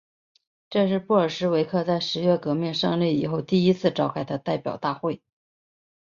[0.71, 5.21] 这是布尔什维克在十月革命胜利以后第一次召开的代表大会。